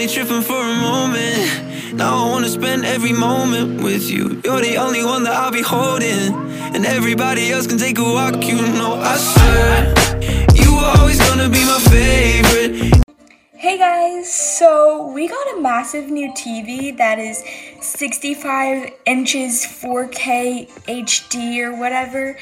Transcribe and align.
only 0.00 0.14
tripping 0.14 0.40
for 0.40 0.54
a 0.54 0.74
moment. 0.80 1.92
Now 1.92 2.24
I 2.24 2.30
wanna 2.30 2.48
spend 2.48 2.86
every 2.86 3.12
moment 3.12 3.82
with 3.82 4.10
you. 4.10 4.40
You're 4.42 4.62
the 4.62 4.78
only 4.78 5.04
one 5.04 5.24
that 5.24 5.34
I'll 5.34 5.50
be 5.50 5.60
holding. 5.60 6.32
And 6.74 6.86
everybody 6.86 7.52
else 7.52 7.66
can 7.66 7.76
take 7.76 7.98
a 7.98 8.02
walk, 8.02 8.42
you 8.42 8.62
know. 8.78 8.94
I 8.94 9.16
swear, 9.18 9.92
you 10.54 10.74
were 10.74 10.90
always 10.98 11.18
gonna 11.28 11.50
be 11.50 11.62
my 11.66 11.78
favorite. 11.92 12.94
Hey 13.52 13.76
guys, 13.76 14.32
so 14.32 15.12
we 15.12 15.28
got 15.28 15.58
a 15.58 15.60
massive 15.60 16.08
new 16.08 16.32
TV 16.32 16.96
that 16.96 17.18
is 17.18 17.44
65 17.82 18.90
inches 19.04 19.66
4K 19.66 20.66
HD 20.88 21.60
or 21.60 21.78
whatever. 21.78 22.38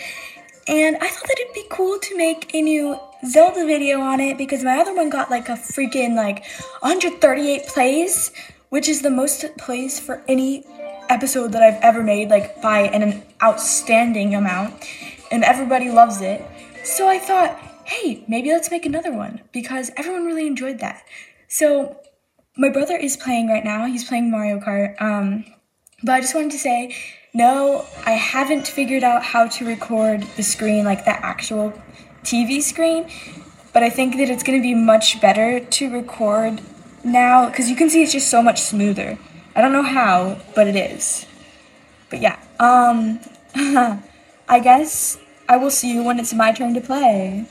And 0.68 0.96
I 0.96 1.08
thought 1.08 1.26
that 1.26 1.38
it'd 1.40 1.54
be 1.54 1.64
cool 1.70 1.98
to 1.98 2.16
make 2.16 2.54
a 2.54 2.60
new 2.60 3.00
Zelda 3.26 3.66
video 3.66 4.00
on 4.00 4.20
it 4.20 4.36
because 4.36 4.62
my 4.62 4.78
other 4.78 4.94
one 4.94 5.08
got 5.08 5.30
like 5.30 5.48
a 5.48 5.52
freaking 5.54 6.14
like 6.14 6.44
138 6.80 7.66
plays, 7.66 8.30
which 8.68 8.86
is 8.86 9.00
the 9.00 9.10
most 9.10 9.44
plays 9.56 9.98
for 9.98 10.22
any 10.28 10.64
episode 11.08 11.52
that 11.52 11.62
I've 11.62 11.80
ever 11.82 12.02
made, 12.02 12.28
like 12.28 12.60
by 12.60 12.80
an 12.80 13.22
outstanding 13.42 14.34
amount. 14.34 14.84
And 15.30 15.42
everybody 15.42 15.90
loves 15.90 16.20
it. 16.20 16.44
So 16.84 17.08
I 17.08 17.18
thought, 17.18 17.58
hey, 17.84 18.24
maybe 18.28 18.50
let's 18.50 18.70
make 18.70 18.84
another 18.84 19.12
one 19.12 19.40
because 19.52 19.90
everyone 19.96 20.26
really 20.26 20.46
enjoyed 20.46 20.80
that. 20.80 21.02
So 21.48 21.98
my 22.58 22.68
brother 22.68 22.96
is 22.96 23.16
playing 23.16 23.48
right 23.48 23.64
now. 23.64 23.86
He's 23.86 24.04
playing 24.04 24.30
Mario 24.30 24.60
Kart. 24.60 25.00
Um, 25.00 25.46
but 26.02 26.12
I 26.12 26.20
just 26.20 26.34
wanted 26.34 26.52
to 26.52 26.58
say, 26.58 26.94
no, 27.34 27.84
I 28.06 28.12
haven't 28.12 28.66
figured 28.66 29.04
out 29.04 29.22
how 29.22 29.46
to 29.48 29.64
record 29.64 30.22
the 30.36 30.42
screen, 30.42 30.84
like 30.84 31.04
the 31.04 31.24
actual 31.24 31.72
TV 32.22 32.62
screen. 32.62 33.08
But 33.72 33.82
I 33.82 33.90
think 33.90 34.16
that 34.16 34.30
it's 34.30 34.42
going 34.42 34.58
to 34.58 34.62
be 34.62 34.74
much 34.74 35.20
better 35.20 35.60
to 35.60 35.92
record 35.92 36.60
now 37.04 37.48
because 37.48 37.68
you 37.70 37.76
can 37.76 37.90
see 37.90 38.02
it's 38.02 38.12
just 38.12 38.28
so 38.28 38.42
much 38.42 38.60
smoother. 38.60 39.18
I 39.54 39.60
don't 39.60 39.72
know 39.72 39.82
how, 39.82 40.38
but 40.54 40.66
it 40.66 40.76
is. 40.76 41.26
But 42.10 42.20
yeah, 42.20 42.38
um, 42.58 43.20
I 44.48 44.60
guess 44.60 45.18
I 45.48 45.56
will 45.56 45.70
see 45.70 45.92
you 45.92 46.02
when 46.02 46.18
it's 46.18 46.32
my 46.32 46.52
turn 46.52 46.74
to 46.74 46.80
play. 46.80 47.46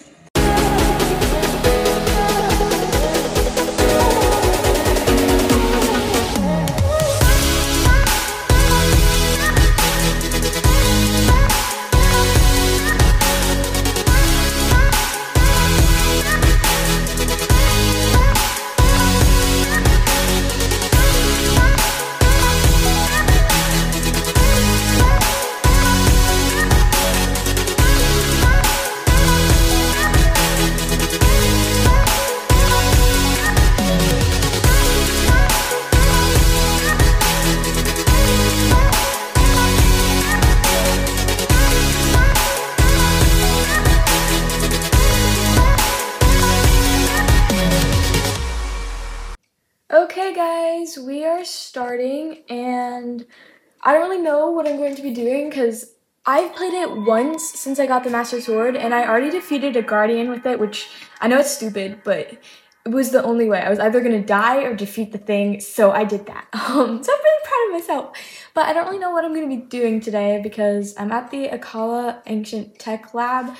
I 53.88 53.93
don't 53.93 54.09
really 54.09 54.21
know 54.21 54.52
what 54.52 54.67
I'm 54.67 54.75
going 54.75 54.97
to 54.97 55.02
be 55.02 55.13
doing 55.13 55.49
because 55.49 55.93
I've 56.25 56.53
played 56.53 56.73
it 56.73 56.91
once 56.91 57.52
since 57.52 57.79
I 57.79 57.85
got 57.85 58.03
the 58.03 58.09
Master 58.09 58.41
Sword, 58.41 58.75
and 58.75 58.94
I 58.94 59.07
already 59.07 59.29
defeated 59.29 59.78
a 59.78 59.81
Guardian 59.81 60.29
with 60.29 60.45
it, 60.45 60.59
which 60.59 60.89
I 61.22 61.29
know 61.29 61.39
it's 61.39 61.51
stupid, 61.51 62.01
but 62.03 62.38
it 62.85 62.89
was 62.89 63.12
the 63.12 63.23
only 63.23 63.47
way. 63.47 63.62
I 63.62 63.69
was 63.69 63.79
either 63.79 64.01
gonna 64.01 64.22
die 64.22 64.63
or 64.63 64.75
defeat 64.75 65.13
the 65.13 65.17
thing, 65.17 65.62
so 65.62 65.91
I 65.91 66.03
did 66.03 66.25
that. 66.25 66.47
Um, 66.53 67.01
so 67.01 67.13
I'm 67.13 67.23
really 67.23 67.45
proud 67.45 67.66
of 67.67 67.72
myself. 67.79 68.17
But 68.53 68.66
I 68.66 68.73
don't 68.73 68.88
really 68.88 69.00
know 69.00 69.12
what 69.12 69.23
I'm 69.23 69.34
gonna 69.34 69.47
be 69.47 69.56
doing 69.56 70.01
today 70.01 70.41
because 70.44 70.94
I'm 70.97 71.13
at 71.13 71.31
the 71.31 71.47
Akkala 71.47 72.22
Ancient 72.25 72.78
Tech 72.78 73.13
Lab, 73.13 73.56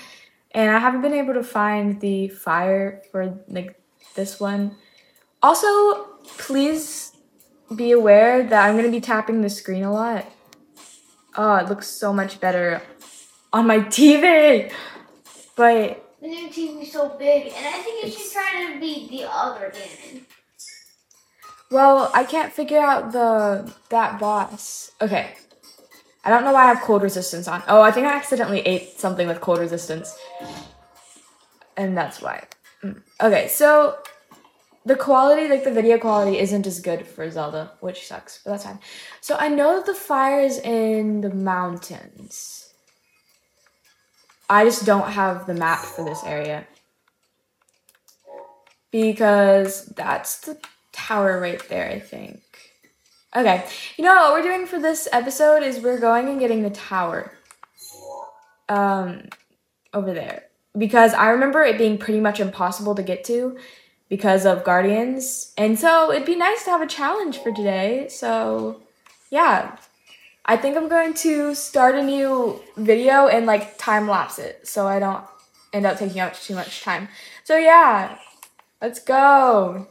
and 0.52 0.70
I 0.70 0.80
haven't 0.80 1.04
been 1.04 1.14
able 1.14 1.36
to 1.36 1.44
find 1.44 2.02
the 2.02 2.28
fire 2.28 3.02
for 3.14 3.40
like 3.48 3.80
this 4.16 4.42
one. 4.42 4.76
Also, 5.42 6.04
please 6.38 7.14
be 7.76 7.92
aware 7.92 8.44
that 8.44 8.66
I'm 8.68 8.76
gonna 8.76 8.90
be 8.90 9.02
tapping 9.02 9.42
the 9.42 9.50
screen 9.50 9.84
a 9.84 9.92
lot. 9.92 10.26
Oh, 11.36 11.56
it 11.56 11.70
looks 11.70 11.88
so 11.88 12.14
much 12.14 12.40
better 12.40 12.82
on 13.54 13.68
my 13.68 13.80
TV. 13.98 14.72
But 15.56 16.16
The 16.22 16.28
new 16.28 16.48
TV's 16.50 16.92
so 16.92 17.10
big, 17.18 17.48
and 17.48 17.66
I 17.68 17.80
think 17.82 18.06
it 18.06 18.14
should 18.14 18.32
try 18.32 18.72
to 18.74 18.80
beat 18.80 19.10
the 19.10 19.24
other 19.30 19.72
Ganon. 19.76 20.22
well, 21.72 22.12
I 22.14 22.24
can't 22.24 22.54
figure 22.54 22.80
out 22.80 23.12
the 23.12 23.72
that 23.90 24.20
boss. 24.20 24.92
Okay. 25.02 25.34
I 26.24 26.30
don't 26.30 26.44
know 26.44 26.52
why 26.52 26.64
I 26.66 26.68
have 26.74 26.82
cold 26.82 27.04
resistance 27.04 27.48
on. 27.48 27.64
Oh, 27.70 27.82
I 27.82 27.92
think 27.92 28.06
I 28.06 28.14
accidentally 28.14 28.60
ate 28.62 29.00
something 29.00 29.28
with 29.28 29.40
cold 29.40 29.60
resistance. 29.60 30.14
And 31.78 31.98
that's 31.98 32.22
why. 32.22 32.44
Mm. 32.84 33.02
Okay, 33.22 33.48
so 33.48 33.98
the 34.88 34.96
quality, 34.96 35.50
like 35.50 35.66
the 35.66 35.72
video 35.72 35.98
quality, 35.98 36.40
isn't 36.40 36.66
as 36.66 36.80
good 36.80 37.06
for 37.06 37.30
Zelda, 37.30 37.74
which 37.82 38.08
sucks, 38.08 38.42
but 38.44 38.52
that's 38.52 38.64
fine. 38.64 38.80
So 39.20 39.36
I 39.38 39.50
know 39.50 39.76
that 39.76 39.86
the 39.86 39.94
fire 39.94 40.40
is 40.40 40.60
in 40.60 41.20
the 41.20 41.30
mountains. 41.30 42.74
I 44.50 44.64
just 44.64 44.86
don't 44.86 45.12
have 45.12 45.46
the 45.46 45.54
map 45.54 45.80
for 45.80 46.06
this 46.06 46.24
area. 46.24 46.66
Because 48.90 49.86
that's 49.88 50.40
the 50.40 50.58
tower 50.94 51.38
right 51.42 51.62
there, 51.68 51.90
I 51.90 52.00
think. 52.00 52.42
Okay, 53.36 53.66
you 53.98 54.06
know 54.06 54.16
what 54.16 54.34
we're 54.34 54.50
doing 54.50 54.66
for 54.66 54.80
this 54.80 55.10
episode 55.12 55.64
is 55.64 55.82
we're 55.82 56.00
going 56.00 56.30
and 56.30 56.40
getting 56.40 56.62
the 56.62 56.70
tower. 56.70 57.34
Um, 58.70 59.24
over 59.94 60.14
there. 60.14 60.44
Because 60.78 61.14
I 61.14 61.30
remember 61.30 61.64
it 61.64 61.78
being 61.78 61.98
pretty 61.98 62.22
much 62.22 62.40
impossible 62.40 62.96
to 62.96 63.04
get 63.04 63.26
to 63.26 63.58
because 64.10 64.46
of 64.46 64.64
Guardians. 64.64 65.54
And 65.58 65.78
so 65.78 66.12
it'd 66.12 66.26
be 66.26 66.36
nice 66.36 66.64
to 66.66 66.72
have 66.72 66.82
a 66.82 66.88
challenge 66.88 67.40
for 67.40 67.52
today. 67.52 68.08
So, 68.10 68.82
yeah. 69.30 69.78
I 70.46 70.56
think 70.56 70.78
I'm 70.78 70.88
going 70.88 71.14
to 71.16 71.54
start 71.56 71.96
a 71.96 72.04
new 72.04 72.62
video 72.78 73.28
and 73.28 73.46
like 73.46 73.78
time 73.78 74.08
lapse 74.08 74.40
it 74.40 74.66
so 74.66 74.88
I 74.88 75.00
don't 75.00 75.26
end 75.74 75.86
up 75.86 75.98
taking 75.98 76.22
up 76.22 76.40
too 76.40 76.56
much 76.56 76.82
time. 76.82 77.10
So, 77.44 77.58
yeah. 77.58 78.18
Let's 78.82 79.00
go. 79.00 79.88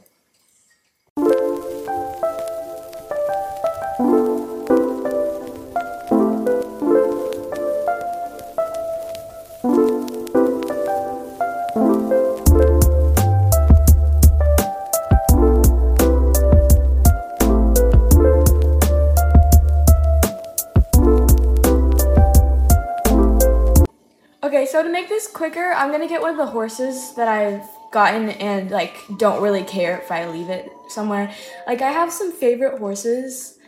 Quicker, 25.51 25.73
I'm 25.75 25.91
gonna 25.93 26.09
get 26.09 26.21
one 26.21 26.31
of 26.33 26.37
the 26.37 26.47
horses 26.47 27.15
that 27.15 27.29
I've 27.29 27.69
gotten 27.93 28.31
and 28.31 28.71
like 28.71 28.97
don't 29.17 29.41
really 29.43 29.63
care 29.63 29.99
if 29.99 30.11
I 30.11 30.29
leave 30.29 30.51
it 30.51 30.69
somewhere. 30.89 31.33
Like 31.67 31.83
I 31.83 31.91
have 31.93 32.13
some 32.13 32.33
favorite 32.33 32.79
horses 32.79 33.59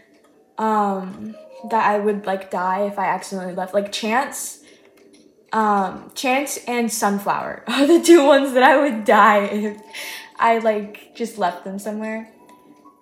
um 0.58 1.36
that 1.70 1.84
I 1.86 1.98
would 1.98 2.26
like 2.26 2.50
die 2.50 2.86
if 2.86 2.98
I 2.98 3.06
accidentally 3.06 3.54
left. 3.54 3.74
Like 3.74 3.92
Chance. 3.92 4.64
Um 5.52 6.10
Chance 6.14 6.58
and 6.66 6.90
Sunflower 6.92 7.62
are 7.68 7.86
the 7.86 8.02
two 8.02 8.26
ones 8.26 8.54
that 8.54 8.62
I 8.64 8.76
would 8.78 9.04
die 9.04 9.44
if 9.44 9.80
I 10.36 10.58
like 10.58 11.14
just 11.14 11.38
left 11.38 11.64
them 11.64 11.78
somewhere. 11.78 12.28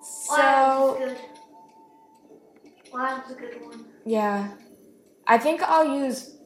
Wild's 0.00 0.26
So 0.28 0.96
good. 0.98 1.16
Wild's 2.92 3.30
a 3.30 3.34
good 3.34 3.62
one. 3.64 3.84
yeah. 4.04 4.50
I 5.26 5.38
think 5.38 5.60
I'll 5.62 5.98
use 6.04 6.36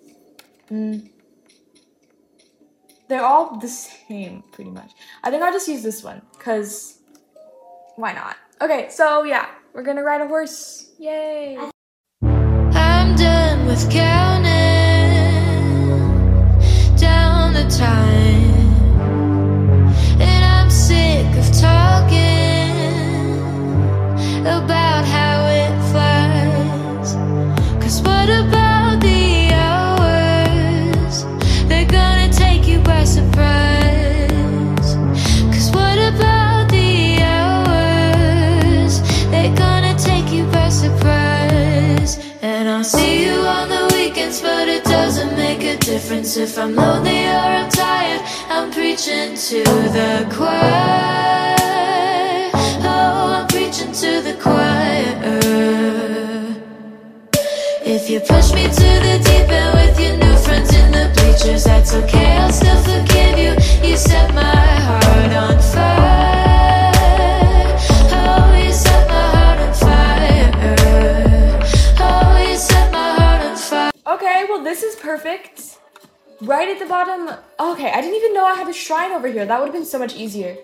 mm, 0.70 1.10
they're 3.10 3.24
all 3.24 3.58
the 3.58 3.68
same 3.68 4.44
pretty 4.52 4.70
much. 4.70 4.92
I 5.24 5.30
think 5.30 5.42
I'll 5.42 5.52
just 5.52 5.68
use 5.68 5.82
this 5.82 6.02
one 6.02 6.22
cuz 6.38 6.98
why 7.96 8.12
not? 8.12 8.36
Okay, 8.62 8.88
so 8.88 9.24
yeah, 9.24 9.46
we're 9.74 9.82
to 9.96 10.04
ride 10.04 10.20
a 10.20 10.28
horse. 10.28 10.92
Yay. 10.98 11.58
I'm 12.22 13.16
done 13.16 13.66
with 13.66 13.90
counting 13.90 14.50
down 16.96 17.52
the 17.52 17.66
time, 17.68 17.99
I 42.80 42.82
see 42.82 43.26
you 43.26 43.32
on 43.32 43.68
the 43.68 43.94
weekends, 43.94 44.40
but 44.40 44.66
it 44.66 44.82
doesn't 44.84 45.36
make 45.36 45.62
a 45.64 45.76
difference 45.76 46.38
if 46.38 46.56
I'm 46.56 46.74
lonely 46.74 47.26
or 47.26 47.48
I'm 47.58 47.68
tired. 47.68 48.22
I'm 48.48 48.70
preaching 48.72 49.36
to 49.36 49.62
the 49.96 50.26
choir. 50.34 51.58
Oh, 52.82 53.36
I'm 53.36 53.46
preaching 53.48 53.92
to 53.92 54.22
the 54.22 54.34
choir. 54.40 55.12
If 57.84 58.08
you 58.08 58.20
push 58.20 58.54
me 58.54 58.64
to 58.64 58.90
the 59.06 59.20
deep 59.28 59.50
end 59.60 59.74
with 59.76 60.00
your 60.00 60.16
new 60.16 60.36
friends 60.38 60.72
in 60.74 60.90
the 60.90 61.12
bleachers, 61.16 61.64
that's 61.64 61.92
okay. 61.92 62.38
I'll 62.38 62.50
still 62.50 62.82
forgive 62.82 63.38
you. 63.38 63.52
You 63.86 63.98
set 63.98 64.32
my 64.32 64.59
perfect. 75.10 75.78
Right 76.40 76.68
at 76.68 76.78
the 76.78 76.86
bottom. 76.86 77.28
Okay, 77.58 77.90
I 77.90 78.00
didn't 78.00 78.14
even 78.14 78.32
know 78.32 78.46
I 78.46 78.54
had 78.54 78.68
a 78.68 78.72
shrine 78.72 79.10
over 79.10 79.26
here. 79.26 79.44
That 79.44 79.58
would 79.58 79.66
have 79.66 79.74
been 79.74 79.84
so 79.84 79.98
much 79.98 80.14
easier. 80.14 80.56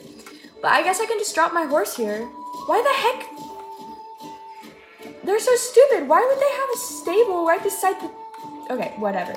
But 0.62 0.70
I 0.70 0.84
guess 0.84 1.00
I 1.00 1.06
can 1.06 1.18
just 1.18 1.34
drop 1.34 1.52
my 1.52 1.64
horse 1.64 1.96
here. 1.96 2.20
Why 2.68 2.78
the 2.88 2.94
heck? 3.04 3.20
They're 5.24 5.40
so 5.40 5.54
stupid. 5.56 6.08
Why 6.08 6.20
would 6.28 6.38
they 6.44 6.52
have 6.60 6.70
a 6.74 6.78
stable 6.78 7.44
right 7.44 7.62
beside 7.62 8.00
the. 8.00 8.08
Okay, 8.70 8.94
whatever. 8.98 9.34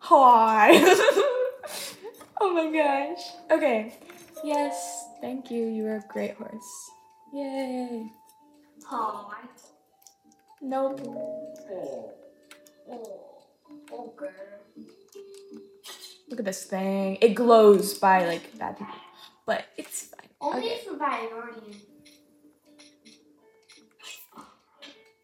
Hi. 0.00 0.68
oh 2.42 2.52
my 2.52 2.70
gosh. 2.70 3.22
Okay. 3.50 3.94
Yes, 4.44 5.06
thank 5.22 5.50
you. 5.50 5.66
You 5.66 5.86
are 5.86 5.96
a 5.96 6.12
great 6.12 6.34
horse. 6.34 6.90
Yay. 7.32 8.12
Hi. 8.86 9.40
Nope. 10.60 11.00
Oh, 12.90 13.38
okay. 13.92 14.30
Look 16.28 16.38
at 16.40 16.44
this 16.44 16.64
thing. 16.64 17.18
It 17.20 17.34
glows 17.34 17.94
by 17.94 18.26
like 18.26 18.58
bad 18.58 18.78
people. 18.78 18.94
But 19.46 19.64
it's 19.76 20.02
fine. 20.08 20.28
Only 20.40 20.58
Okay. 20.58 20.68
if 20.76 20.86
you're 20.86 20.96
by 20.96 21.26
a 21.26 21.30
guardian. 21.30 21.76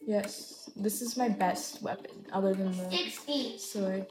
Yes. 0.07 0.69
This 0.77 1.03
is 1.03 1.17
my 1.17 1.29
best 1.29 1.83
weapon, 1.83 2.27
other 2.33 2.55
than 2.55 2.73
the 2.77 2.91
60. 2.91 3.59
sword. 3.59 4.07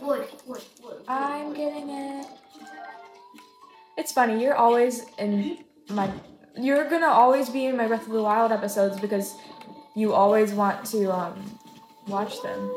Wood, 0.00 0.26
wood, 0.46 0.62
wood. 0.82 1.02
I'm 1.08 1.54
getting 1.54 1.88
it. 1.90 2.26
It's 3.96 4.12
funny, 4.12 4.42
you're 4.42 4.54
always 4.56 5.04
in 5.18 5.64
my 5.90 6.10
you're 6.58 6.88
gonna 6.88 7.06
always 7.06 7.48
be 7.50 7.64
in 7.66 7.76
my 7.76 7.86
Breath 7.86 8.06
of 8.06 8.12
the 8.12 8.22
Wild 8.22 8.52
episodes 8.52 8.98
because 9.00 9.34
you 9.94 10.12
always 10.12 10.52
want 10.52 10.84
to 10.86 11.10
um 11.12 11.58
watch 12.06 12.42
them. 12.42 12.70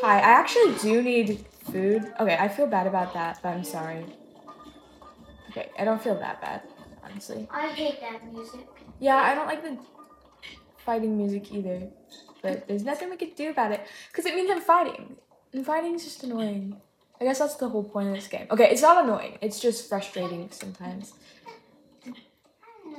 Hi, 0.00 0.18
I 0.18 0.30
actually 0.40 0.74
do 0.78 1.02
need 1.02 1.44
food. 1.70 2.12
Okay, 2.18 2.36
I 2.38 2.48
feel 2.48 2.66
bad 2.66 2.86
about 2.86 3.14
that, 3.14 3.38
but 3.42 3.50
I'm 3.50 3.64
sorry. 3.64 4.04
Okay, 5.50 5.70
I 5.78 5.84
don't 5.84 6.02
feel 6.02 6.18
that 6.18 6.40
bad, 6.40 6.62
honestly. 7.04 7.48
I 7.50 7.68
hate 7.68 8.00
that 8.00 8.32
music. 8.32 8.66
Yeah, 8.98 9.16
I 9.16 9.34
don't 9.34 9.46
like 9.46 9.62
the 9.62 9.78
fighting 10.78 11.16
music 11.16 11.52
either. 11.52 11.88
But 12.42 12.66
there's 12.66 12.82
nothing 12.82 13.10
we 13.10 13.16
could 13.16 13.36
do 13.36 13.50
about 13.50 13.70
it. 13.70 13.86
Because 14.10 14.26
it 14.26 14.34
means 14.34 14.50
I'm 14.50 14.60
fighting. 14.60 15.16
And 15.52 15.64
fighting 15.64 15.94
is 15.94 16.04
just 16.04 16.24
annoying. 16.24 16.80
I 17.20 17.24
guess 17.24 17.38
that's 17.38 17.54
the 17.54 17.68
whole 17.68 17.84
point 17.84 18.08
of 18.08 18.14
this 18.14 18.26
game. 18.26 18.46
Okay, 18.50 18.68
it's 18.68 18.82
not 18.82 19.04
annoying. 19.04 19.38
It's 19.40 19.60
just 19.60 19.88
frustrating 19.88 20.48
sometimes. 20.50 21.12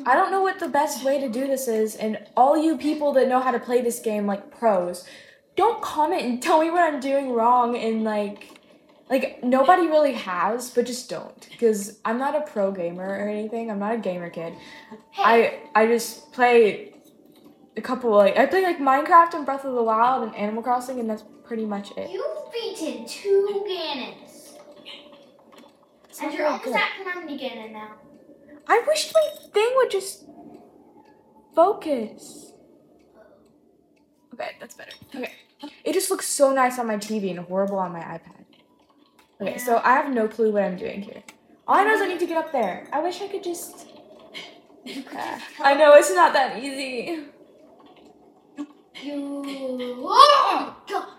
I 0.06 0.16
don't 0.16 0.32
know 0.32 0.42
what 0.42 0.60
the 0.60 0.70
best 0.70 1.04
way 1.04 1.20
to 1.20 1.30
do 1.30 1.46
this 1.48 1.68
is, 1.68 1.96
and 1.96 2.18
all 2.36 2.58
you 2.58 2.78
people 2.78 3.14
that 3.14 3.28
know 3.28 3.40
how 3.40 3.52
to 3.52 3.60
play 3.60 3.82
this 3.82 4.00
game 4.00 4.26
like 4.26 4.50
pros, 4.58 5.06
don't 5.56 5.82
comment 5.82 6.22
and 6.24 6.42
tell 6.48 6.62
me 6.62 6.72
what 6.72 6.84
I'm 6.84 7.00
doing 7.00 7.32
wrong 7.32 7.78
and 7.78 8.04
like 8.04 8.50
like 9.10 9.44
nobody 9.44 9.88
really 9.88 10.14
has, 10.14 10.72
but 10.72 10.86
just 10.86 11.10
don't. 11.10 11.48
Because 11.52 12.00
I'm 12.06 12.18
not 12.18 12.36
a 12.36 12.42
pro 12.42 12.72
gamer 12.72 13.08
or 13.08 13.28
anything. 13.28 13.70
I'm 13.70 13.80
not 13.80 13.94
a 13.94 13.98
gamer 13.98 14.30
kid. 14.30 14.54
I 15.18 15.60
I 15.76 15.88
just 15.88 16.32
play 16.32 16.94
a 17.76 17.82
couple 17.82 18.12
like 18.12 18.38
I 18.38 18.46
play 18.46 18.64
like 18.64 18.80
Minecraft 18.80 19.34
and 19.34 19.46
Breath 19.46 19.66
of 19.66 19.76
the 19.76 19.84
Wild 19.84 20.24
and 20.24 20.36
Animal 20.36 20.64
Crossing 20.64 21.00
and 21.00 21.10
that's 21.10 21.24
pretty 21.44 21.66
much 21.66 21.92
it. 21.98 22.10
You've 22.10 22.52
beaten 22.52 23.06
two 23.08 23.64
Ganons. 23.68 24.54
And 26.22 26.32
you're 26.32 26.44
very 26.44 26.46
almost 26.46 26.64
good. 26.66 26.76
at 26.76 26.90
Calamity 27.02 27.38
Ganon 27.38 27.74
now. 27.74 27.96
I 28.68 28.84
wish 28.88 29.12
my 29.14 29.30
thing 29.52 29.72
would 29.76 29.92
just 29.92 30.26
focus. 31.56 32.53
Okay, 34.34 34.52
that's 34.60 34.76
better. 34.76 34.92
Okay. 35.16 35.32
It 35.84 35.94
just 35.94 36.10
looks 36.10 36.28
so 36.28 36.52
nice 36.54 36.80
on 36.80 36.88
my 36.88 36.98
TV 36.98 37.30
and 37.30 37.40
horrible 37.40 37.78
on 37.78 37.94
my 37.94 38.00
iPad. 38.02 38.46
Okay, 39.40 39.58
so 39.58 39.82
I 39.84 39.94
have 39.94 40.14
no 40.14 40.28
clue 40.28 40.52
what 40.52 40.64
I'm 40.64 40.78
doing 40.78 41.02
here. 41.02 41.24
All 41.68 41.78
I 41.78 41.84
know 41.84 41.94
is 41.94 42.02
I 42.02 42.08
need 42.08 42.20
to 42.20 42.26
get 42.28 42.38
up 42.38 42.52
there. 42.52 42.88
I 42.92 43.02
wish 43.02 43.22
I 43.22 43.28
could 43.28 43.44
just. 43.44 43.88
Ah, 45.16 45.42
I 45.64 45.74
know 45.76 45.94
it's 45.96 46.14
not 46.14 46.34
that 46.34 46.62
easy. 46.62 47.26
You. 49.02 49.44
Oh 50.06 50.76
gosh. 50.90 51.10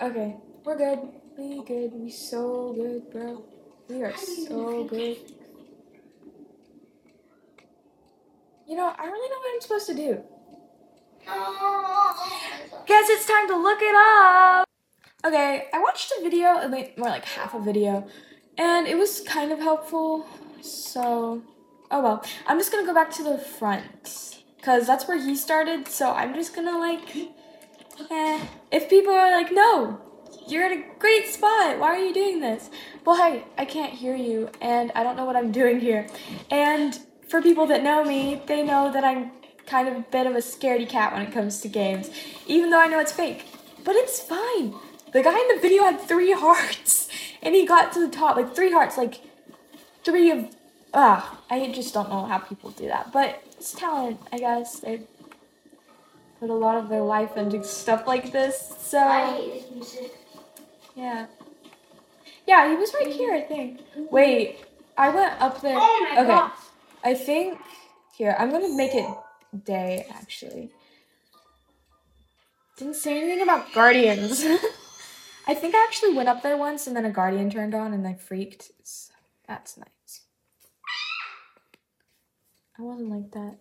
Okay, 0.00 0.36
we're 0.64 0.76
good. 0.76 0.98
We 1.36 1.62
good. 1.64 1.92
We 1.94 2.10
so 2.10 2.72
good, 2.74 3.10
bro. 3.10 3.44
We 3.88 4.02
are 4.02 4.16
so 4.16 4.84
good. 4.84 5.16
You 8.68 8.76
know, 8.76 8.92
I 8.96 9.06
really 9.06 9.28
know 9.30 9.38
what 9.38 9.54
I'm 9.54 9.60
supposed 9.60 9.86
to 9.86 9.94
do. 9.94 10.22
No. 11.26 11.77
Guess 12.88 13.10
it's 13.10 13.26
time 13.26 13.46
to 13.48 13.54
look 13.54 13.80
it 13.82 13.94
up. 13.94 14.66
Okay, 15.22 15.66
I 15.74 15.78
watched 15.78 16.10
a 16.18 16.22
video, 16.22 16.48
uh, 16.48 16.68
like 16.70 16.96
more 16.96 17.10
like 17.10 17.26
half 17.26 17.52
a 17.52 17.60
video, 17.60 18.08
and 18.56 18.86
it 18.86 18.96
was 18.96 19.20
kind 19.20 19.52
of 19.52 19.58
helpful. 19.58 20.26
So, 20.62 21.42
oh 21.90 22.02
well. 22.02 22.24
I'm 22.46 22.58
just 22.58 22.72
gonna 22.72 22.86
go 22.86 22.94
back 22.94 23.10
to 23.16 23.22
the 23.22 23.36
front, 23.36 24.40
cause 24.62 24.86
that's 24.86 25.06
where 25.06 25.18
he 25.20 25.36
started. 25.36 25.86
So 25.86 26.12
I'm 26.12 26.32
just 26.32 26.56
gonna 26.56 26.78
like, 26.78 27.14
eh. 28.10 28.40
If 28.72 28.88
people 28.88 29.12
are 29.12 29.32
like, 29.32 29.52
no, 29.52 30.00
you're 30.46 30.64
at 30.64 30.72
a 30.72 30.82
great 30.98 31.26
spot. 31.26 31.78
Why 31.78 31.88
are 31.88 31.98
you 31.98 32.14
doing 32.14 32.40
this? 32.40 32.70
Well, 33.04 33.16
hey, 33.16 33.44
I 33.58 33.66
can't 33.66 33.92
hear 33.92 34.16
you, 34.16 34.48
and 34.62 34.92
I 34.94 35.02
don't 35.02 35.16
know 35.16 35.26
what 35.26 35.36
I'm 35.36 35.52
doing 35.52 35.78
here. 35.78 36.06
And 36.50 36.98
for 37.28 37.42
people 37.42 37.66
that 37.66 37.82
know 37.82 38.02
me, 38.02 38.40
they 38.46 38.62
know 38.62 38.90
that 38.90 39.04
I'm 39.04 39.32
kind 39.68 39.88
of 39.88 39.96
a 39.96 40.00
bit 40.00 40.26
of 40.26 40.34
a 40.34 40.38
scaredy 40.38 40.88
cat 40.88 41.12
when 41.12 41.22
it 41.22 41.32
comes 41.32 41.60
to 41.60 41.68
games, 41.68 42.10
even 42.46 42.70
though 42.70 42.80
I 42.80 42.86
know 42.86 42.98
it's 42.98 43.12
fake. 43.12 43.44
But 43.84 43.94
it's 43.96 44.20
fine. 44.20 44.74
The 45.12 45.22
guy 45.22 45.38
in 45.38 45.56
the 45.56 45.60
video 45.60 45.84
had 45.84 46.00
three 46.00 46.32
hearts, 46.36 47.08
and 47.42 47.54
he 47.54 47.66
got 47.66 47.92
to 47.92 48.00
the 48.00 48.12
top, 48.12 48.36
like 48.36 48.54
three 48.54 48.72
hearts, 48.72 48.96
like 48.96 49.20
three 50.04 50.30
of. 50.30 50.54
Ah, 50.94 51.38
I 51.50 51.70
just 51.70 51.92
don't 51.92 52.08
know 52.08 52.24
how 52.24 52.38
people 52.38 52.70
do 52.70 52.86
that, 52.86 53.12
but 53.12 53.42
it's 53.56 53.72
talent, 53.72 54.18
I 54.32 54.38
guess. 54.38 54.80
They 54.80 55.02
put 56.40 56.48
a 56.48 56.54
lot 56.54 56.76
of 56.76 56.88
their 56.88 57.02
life 57.02 57.36
into 57.36 57.62
stuff 57.62 58.06
like 58.06 58.32
this, 58.32 58.74
so. 58.80 58.98
I 58.98 59.32
hate 59.32 59.52
this 59.52 59.70
music. 59.70 60.14
Yeah. 60.96 61.26
Yeah, 62.46 62.70
he 62.70 62.76
was 62.76 62.94
right 62.94 63.12
here, 63.12 63.34
I 63.34 63.42
think. 63.42 63.80
Wait, 64.10 64.64
I 64.96 65.10
went 65.10 65.40
up 65.42 65.60
there. 65.60 65.76
Oh 65.78 66.06
my 66.10 66.20
okay. 66.20 66.28
gosh. 66.28 66.52
I 67.04 67.12
think 67.14 67.58
here, 68.16 68.34
I'm 68.38 68.50
gonna 68.50 68.74
make 68.74 68.94
it 68.94 69.06
day 69.64 70.06
actually. 70.10 70.70
Didn't 72.76 72.96
say 72.96 73.18
anything 73.18 73.42
about 73.42 73.72
guardians. 73.72 74.44
I 75.46 75.54
think 75.54 75.74
I 75.74 75.82
actually 75.84 76.14
went 76.14 76.28
up 76.28 76.42
there 76.42 76.56
once 76.56 76.86
and 76.86 76.94
then 76.94 77.04
a 77.04 77.10
guardian 77.10 77.50
turned 77.50 77.74
on 77.74 77.92
and 77.92 78.06
I 78.06 78.14
freaked. 78.14 78.70
So 78.84 79.12
that's 79.46 79.76
nice. 79.76 80.22
I 82.78 82.82
wasn't 82.82 83.10
like 83.10 83.30
that. 83.32 83.56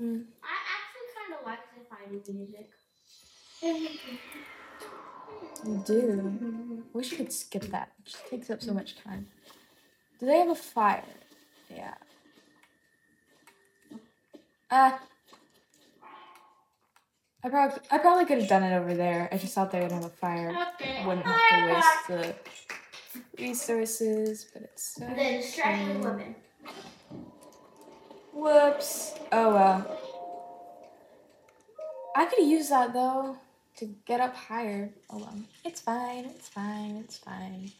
Mm. 0.00 0.24
I 0.42 0.54
actually 0.74 1.08
kind 1.14 1.34
of 1.38 1.46
like 1.46 1.58
the 1.74 1.84
fighting 1.88 2.36
music. 2.36 2.70
You 5.66 5.82
do. 5.84 6.84
Wish 6.92 7.10
you 7.12 7.16
could 7.18 7.32
skip 7.32 7.64
that. 7.64 7.92
It 7.98 8.04
just 8.06 8.26
takes 8.26 8.50
up 8.50 8.62
so 8.62 8.72
much 8.72 8.96
time. 9.02 9.26
Do 10.18 10.26
they 10.26 10.38
have 10.38 10.48
a 10.48 10.54
fire? 10.54 11.04
Yeah. 11.70 11.94
Uh 14.70 14.98
I 17.44 17.48
probably 17.48 17.78
I 17.90 17.98
probably 17.98 18.24
could 18.26 18.38
have 18.38 18.48
done 18.48 18.64
it 18.64 18.74
over 18.76 18.94
there. 18.94 19.28
I 19.30 19.38
just 19.38 19.54
thought 19.54 19.70
they 19.70 19.80
would 19.80 19.92
have 19.92 20.04
a 20.04 20.08
fire. 20.08 20.56
Okay. 20.74 21.06
Wouldn't 21.06 21.24
have 21.26 21.58
to 21.58 21.74
waste 21.74 22.08
the 22.08 22.34
resources, 23.42 24.46
but 24.52 24.62
it's 24.62 24.94
so 24.96 25.06
The 25.06 25.14
distracting 25.14 26.00
woman. 26.00 26.34
Whoops. 28.32 29.14
Oh 29.32 29.54
well. 29.54 30.00
I 32.16 32.26
could 32.26 32.44
use 32.44 32.70
that 32.70 32.92
though 32.92 33.36
to 33.76 33.86
get 34.04 34.20
up 34.20 34.34
higher. 34.34 34.90
Oh 35.10 35.18
well. 35.18 35.38
It's 35.64 35.80
fine. 35.80 36.24
It's 36.24 36.48
fine. 36.48 36.96
It's 37.04 37.18
fine. 37.18 37.70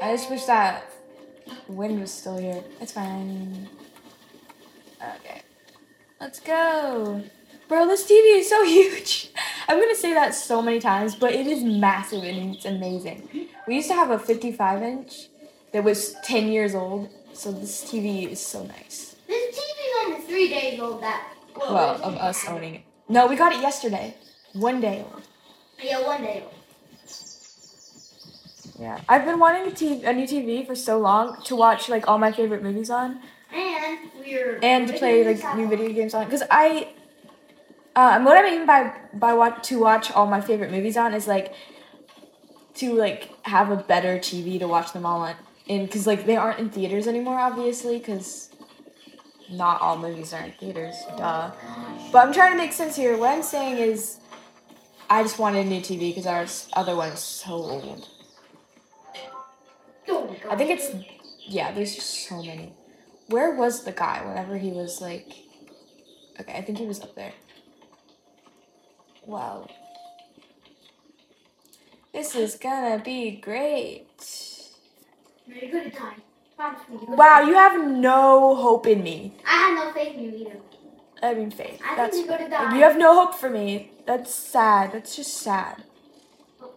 I 0.00 0.12
just 0.16 0.30
wish 0.30 0.44
that 0.44 0.84
wind 1.68 2.00
was 2.00 2.10
still 2.10 2.38
here. 2.38 2.62
It's 2.80 2.92
fine. 2.92 3.68
Okay. 5.16 5.42
Let's 6.20 6.40
go. 6.40 7.22
Bro, 7.68 7.86
this 7.86 8.04
TV 8.04 8.38
is 8.38 8.48
so 8.48 8.64
huge. 8.76 9.30
I'm 9.68 9.78
gonna 9.78 9.94
say 9.94 10.14
that 10.14 10.34
so 10.34 10.60
many 10.62 10.80
times, 10.80 11.14
but 11.14 11.32
it 11.32 11.46
is 11.46 11.62
massive 11.62 12.24
and 12.24 12.54
it's 12.56 12.64
amazing. 12.64 13.48
We 13.66 13.76
used 13.76 13.88
to 13.88 13.94
have 13.94 14.10
a 14.10 14.18
55 14.18 14.82
inch 14.82 15.28
that 15.72 15.84
was 15.84 16.14
10 16.24 16.48
years 16.48 16.74
old, 16.74 17.08
so 17.32 17.52
this 17.52 17.84
TV 17.84 18.28
is 18.28 18.44
so 18.44 18.64
nice. 18.64 19.16
This 19.28 19.56
TV's 19.58 20.06
only 20.06 20.20
three 20.26 20.48
days 20.48 20.80
old. 20.80 21.02
That 21.02 21.34
Well, 21.56 22.00
of 22.02 22.16
us 22.16 22.48
owning 22.48 22.76
it. 22.76 22.80
No, 23.08 23.26
we 23.26 23.36
got 23.36 23.52
it 23.52 23.60
yesterday. 23.60 24.16
One 24.54 24.80
day 24.80 25.04
old. 25.04 25.22
Yeah, 25.80 26.04
one 26.04 26.22
day 26.22 26.42
old. 26.44 26.54
Yeah. 28.80 28.98
I've 29.10 29.26
been 29.26 29.38
wanting 29.38 29.66
a, 30.06 30.12
new 30.14 30.26
TV 30.26 30.66
for 30.66 30.74
so 30.74 30.98
long 30.98 31.40
to 31.44 31.54
watch 31.54 31.90
like 31.90 32.08
all 32.08 32.16
my 32.16 32.32
favorite 32.32 32.62
movies 32.62 32.88
on. 32.88 33.20
And 33.52 33.98
we're 34.18 34.58
and 34.62 34.88
to 34.88 34.94
play 34.94 35.22
like 35.22 35.56
new 35.56 35.68
video 35.68 35.92
games 35.92 36.14
on. 36.14 36.24
Because 36.24 36.42
I 36.50 36.88
uh, 37.94 38.22
what 38.22 38.38
I 38.38 38.42
mean 38.42 38.64
by 38.64 38.94
by 39.12 39.34
what 39.34 39.62
to 39.64 39.78
watch 39.78 40.10
all 40.10 40.26
my 40.26 40.40
favorite 40.40 40.70
movies 40.70 40.96
on 40.96 41.12
is 41.12 41.28
like 41.28 41.52
to 42.76 42.94
like 42.94 43.28
have 43.42 43.70
a 43.70 43.76
better 43.76 44.18
TV 44.18 44.58
to 44.58 44.66
watch 44.66 44.94
them 44.94 45.04
all 45.04 45.20
on. 45.20 45.34
In 45.66 45.84
because 45.84 46.06
like 46.06 46.24
they 46.24 46.36
aren't 46.36 46.58
in 46.58 46.70
theaters 46.70 47.06
anymore 47.06 47.38
obviously 47.38 47.98
because 47.98 48.48
not 49.50 49.82
all 49.82 49.98
movies 49.98 50.32
are 50.32 50.42
in 50.42 50.52
theaters. 50.52 50.94
Duh. 51.18 51.50
But 52.12 52.26
I'm 52.26 52.32
trying 52.32 52.52
to 52.52 52.56
make 52.56 52.72
sense 52.72 52.96
here. 52.96 53.18
What 53.18 53.28
I'm 53.28 53.42
saying 53.42 53.76
is 53.76 54.20
I 55.10 55.22
just 55.22 55.38
wanted 55.38 55.66
a 55.66 55.68
new 55.68 55.82
TV 55.82 56.14
because 56.14 56.26
our 56.26 56.46
other 56.80 56.96
one 56.96 57.10
is 57.10 57.20
so 57.20 57.52
old 57.52 58.08
Oh. 60.12 60.36
I 60.50 60.56
think 60.56 60.70
it's 60.70 60.90
yeah. 61.46 61.72
There's 61.72 61.94
just 61.94 62.28
so 62.28 62.42
many. 62.42 62.72
Where 63.28 63.54
was 63.54 63.84
the 63.84 63.92
guy 63.92 64.24
whenever 64.26 64.58
he 64.58 64.70
was 64.70 65.00
like? 65.00 65.32
Okay, 66.40 66.54
I 66.54 66.62
think 66.62 66.78
he 66.78 66.86
was 66.86 67.00
up 67.00 67.14
there. 67.14 67.32
Wow. 69.26 69.68
This 72.12 72.34
is 72.34 72.56
gonna 72.56 72.98
be 73.02 73.30
great. 73.32 74.06
No, 75.46 75.54
you're 75.60 75.70
gonna 75.70 75.90
die. 75.90 76.16
Promise 76.56 76.80
me. 76.90 76.98
Wow, 77.08 77.42
you 77.42 77.54
have 77.54 77.80
no 77.86 78.54
hope 78.56 78.86
in 78.86 79.02
me. 79.02 79.34
I 79.46 79.50
have 79.52 79.74
no 79.86 79.92
faith 79.92 80.16
in 80.16 80.24
you 80.24 80.36
either. 80.46 80.56
I 81.22 81.34
mean, 81.34 81.50
faith. 81.50 81.80
I 81.84 81.88
think 81.88 81.96
That's 81.96 82.18
you're 82.18 82.26
gonna 82.26 82.48
die. 82.50 82.74
you 82.76 82.82
have 82.82 82.96
no 82.96 83.14
hope 83.14 83.34
for 83.34 83.48
me. 83.50 83.92
That's 84.06 84.34
sad. 84.34 84.92
That's 84.92 85.14
just 85.14 85.34
sad. 85.34 85.84
Oh, 86.62 86.70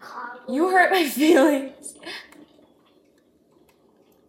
You 0.47 0.69
hurt 0.69 0.91
my 0.91 1.05
feelings. 1.09 1.95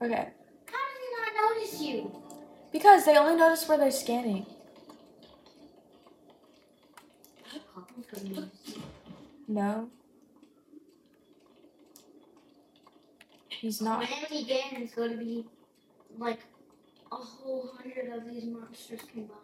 Okay, 0.03 0.29
How 0.67 0.85
did 0.91 1.01
he 1.01 1.09
not 1.17 1.57
notice 1.57 1.81
you? 1.81 2.21
because 2.73 3.05
they 3.05 3.17
only 3.17 3.37
notice 3.37 3.69
where 3.69 3.79
they're 3.79 3.91
scanning. 3.91 4.45
No. 9.47 9.89
He's 13.49 13.81
not. 13.81 14.01
Miami 14.01 14.45
Ganon's 14.45 14.93
gonna 14.95 15.17
be 15.17 15.47
like 16.19 16.41
a 17.13 17.17
whole 17.17 17.71
hundred 17.79 18.13
of 18.13 18.29
these 18.29 18.45
monsters 18.45 19.01
combined. 19.11 19.41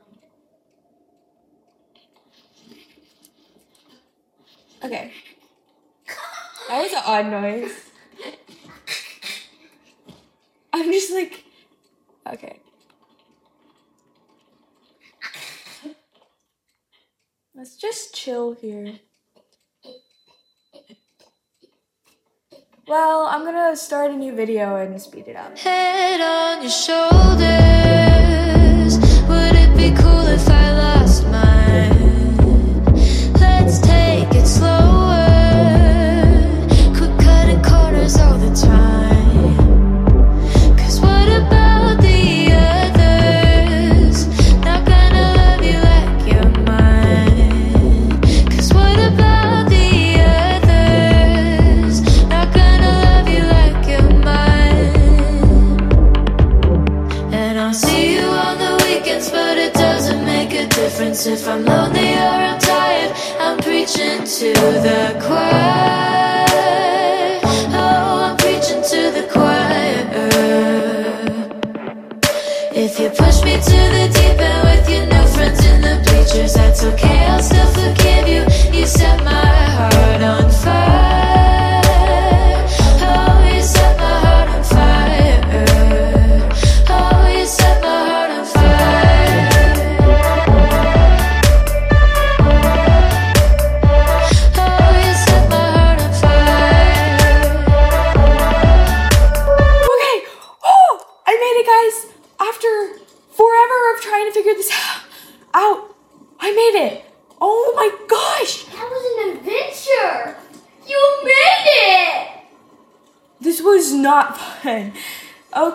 Okay. 4.82 5.12
That 6.68 6.82
was 6.82 6.92
an 6.92 7.02
odd 7.04 7.26
noise. 7.26 7.89
I'm 10.80 10.90
just 10.92 11.12
like, 11.12 11.44
okay. 12.32 12.60
Let's 17.54 17.76
just 17.76 18.14
chill 18.14 18.54
here. 18.54 18.94
Well, 22.88 23.26
I'm 23.26 23.44
gonna 23.44 23.76
start 23.76 24.10
a 24.10 24.16
new 24.16 24.34
video 24.34 24.76
and 24.76 25.00
speed 25.00 25.28
it 25.28 25.36
up. 25.36 25.58
Head 25.58 26.22
on 26.22 26.62
your 26.62 26.70
shoulders. 26.70 27.10
Would 29.28 29.54
it 29.54 29.76
be 29.76 29.90
cool 30.02 30.26
if 30.28 30.49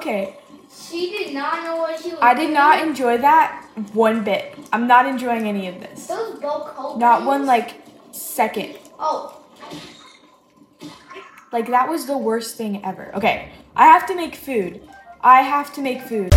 Okay. 0.05 0.37
She 0.71 1.09
did 1.09 1.33
not 1.33 1.63
know 1.63 1.77
what 1.77 1.99
she 1.99 2.09
was. 2.09 2.19
I 2.21 2.35
did 2.35 2.41
doing. 2.41 2.53
not 2.53 2.79
enjoy 2.79 3.17
that 3.17 3.67
one 3.93 4.23
bit. 4.23 4.53
I'm 4.71 4.85
not 4.85 5.07
enjoying 5.07 5.47
any 5.47 5.67
of 5.67 5.79
this. 5.79 6.05
Those 6.05 6.37
bulk 6.39 6.75
holes. 6.75 6.99
Not 6.99 7.25
one 7.25 7.47
like 7.47 7.81
second. 8.11 8.77
Oh, 8.99 9.41
Like 11.51 11.65
that 11.69 11.89
was 11.89 12.05
the 12.05 12.19
worst 12.19 12.55
thing 12.55 12.85
ever. 12.85 13.15
Okay. 13.15 13.49
I 13.75 13.85
have 13.85 14.05
to 14.05 14.15
make 14.15 14.35
food. 14.35 14.87
I 15.21 15.41
have 15.41 15.73
to 15.73 15.81
make 15.81 16.01
food. 16.03 16.35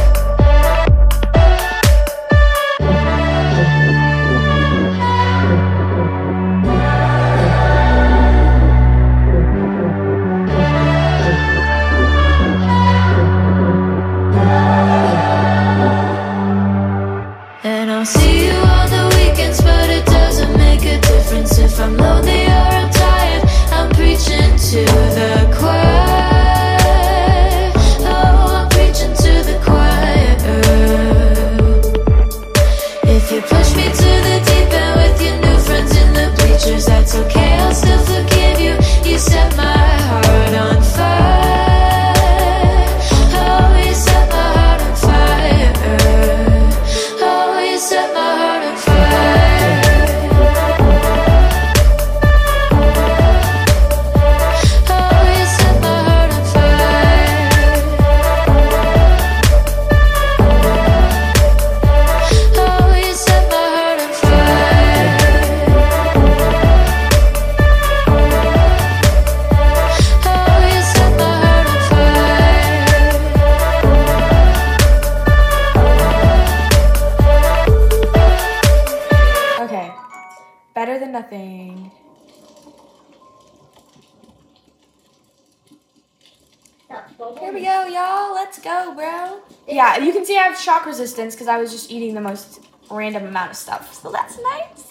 Resistance 91.08 91.34
because 91.34 91.48
I 91.48 91.58
was 91.58 91.72
just 91.72 91.90
eating 91.90 92.14
the 92.14 92.20
most 92.20 92.60
random 92.90 93.26
amount 93.26 93.50
of 93.50 93.56
stuff. 93.56 93.94
So 93.94 94.10
that's 94.10 94.38
nice. 94.42 94.84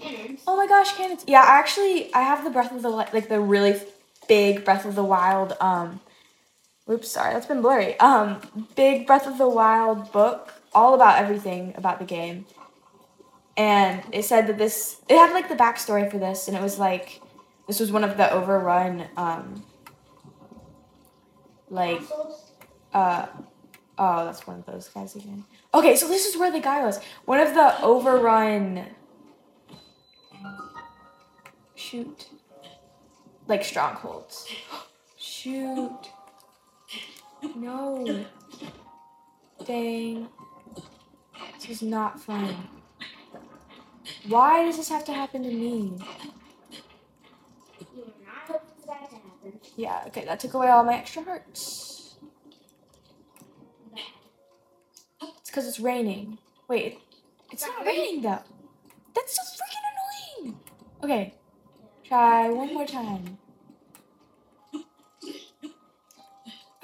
Cannons. 0.00 0.42
Oh 0.46 0.56
my 0.56 0.66
gosh, 0.66 0.92
cannons. 0.96 1.24
Yeah, 1.26 1.40
I 1.40 1.58
actually, 1.58 2.12
I 2.14 2.22
have 2.22 2.44
the 2.44 2.50
Breath 2.50 2.72
of 2.72 2.82
the 2.82 2.88
like 2.88 3.28
the 3.28 3.40
really 3.40 3.80
big 4.28 4.64
Breath 4.64 4.84
of 4.84 4.94
the 4.94 5.04
Wild. 5.04 5.54
Um, 5.60 6.00
oops, 6.90 7.10
sorry, 7.10 7.34
that's 7.34 7.46
been 7.46 7.62
blurry. 7.62 7.98
Um, 8.00 8.40
big 8.76 9.06
Breath 9.06 9.26
of 9.26 9.38
the 9.38 9.48
Wild 9.48 10.10
book, 10.12 10.52
all 10.74 10.94
about 10.94 11.18
everything 11.18 11.74
about 11.76 11.98
the 11.98 12.04
game. 12.04 12.46
And 13.56 14.02
it 14.10 14.24
said 14.24 14.48
that 14.48 14.58
this, 14.58 15.00
it 15.08 15.16
had 15.16 15.32
like 15.32 15.48
the 15.48 15.54
backstory 15.54 16.10
for 16.10 16.18
this, 16.18 16.48
and 16.48 16.56
it 16.56 16.62
was 16.62 16.78
like, 16.78 17.20
this 17.68 17.78
was 17.78 17.92
one 17.92 18.02
of 18.02 18.16
the 18.16 18.32
overrun, 18.32 19.06
um, 19.16 19.62
like 21.70 22.02
uh 22.92 23.26
oh 23.98 24.24
that's 24.24 24.46
one 24.46 24.58
of 24.58 24.66
those 24.66 24.88
guys 24.88 25.14
again. 25.16 25.44
Okay 25.72 25.96
so 25.96 26.08
this 26.08 26.26
is 26.26 26.36
where 26.36 26.50
the 26.50 26.60
guy 26.60 26.84
was. 26.84 27.00
One 27.24 27.40
of 27.40 27.54
the 27.54 27.82
overrun 27.82 28.86
shoot 31.74 32.28
like 33.46 33.64
strongholds. 33.64 34.46
Shoot. 35.16 36.10
No. 37.56 38.24
Dang. 39.66 40.28
This 41.54 41.70
is 41.70 41.82
not 41.82 42.20
fun. 42.20 42.54
Why 44.28 44.64
does 44.64 44.76
this 44.76 44.88
have 44.88 45.04
to 45.06 45.12
happen 45.12 45.42
to 45.42 45.50
me? 45.50 45.98
You 47.80 47.86
were 47.96 48.12
not 48.24 48.46
hoping 48.46 48.68
for 48.80 48.86
that 48.86 49.10
to 49.10 49.16
happen. 49.16 49.60
yeah 49.76 50.04
okay 50.06 50.24
that 50.24 50.40
took 50.40 50.54
away 50.54 50.68
all 50.68 50.84
my 50.84 50.94
extra 50.94 51.22
hearts 51.22 51.83
because 55.54 55.68
it's 55.68 55.78
raining. 55.78 56.36
Wait, 56.66 56.98
it's 57.52 57.64
not 57.64 57.86
raining 57.86 58.22
though. 58.22 58.42
That's 59.14 59.36
so 59.36 59.42
freaking 59.62 60.42
annoying. 60.42 60.60
Okay, 61.04 61.34
try 62.02 62.50
one 62.50 62.74
more 62.74 62.86
time. 62.86 63.38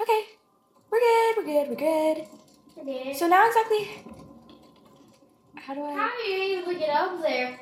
Okay, 0.01 0.21
we're 0.89 0.99
good. 0.99 1.35
We're 1.37 1.43
good. 1.43 1.69
We're 1.69 1.75
good. 1.75 2.27
Okay. 2.77 3.13
So 3.13 3.27
now 3.27 3.45
exactly. 3.45 3.89
How 5.55 5.73
do 5.73 5.83
I? 5.83 5.93
How 5.93 6.09
are 6.09 6.21
you 6.21 6.59
able 6.59 6.71
to 6.71 6.79
get 6.79 6.89
up 6.89 7.21
there? 7.21 7.59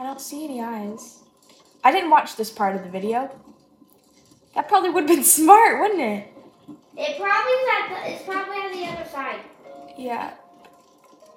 I 0.00 0.04
don't 0.04 0.20
see 0.20 0.44
any 0.44 0.60
eyes. 0.60 1.22
I 1.84 1.92
didn't 1.92 2.10
watch 2.10 2.34
this 2.34 2.50
part 2.50 2.74
of 2.74 2.82
the 2.82 2.90
video. 2.90 3.30
That 4.56 4.66
probably 4.66 4.90
would 4.90 5.08
have 5.08 5.16
been 5.16 5.24
smart, 5.38 5.80
wouldn't 5.80 6.00
it? 6.00 6.34
It 6.96 7.16
probably 7.16 7.52
is 7.52 7.68
at 7.78 7.88
the, 7.88 8.10
it's 8.10 8.24
probably 8.24 8.56
on 8.56 8.72
the 8.72 8.84
other 8.86 9.08
side. 9.08 9.38
Yeah. 9.98 10.34